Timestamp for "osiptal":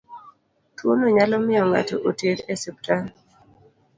2.57-3.03